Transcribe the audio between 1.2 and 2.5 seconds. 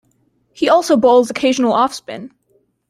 occasional offspin.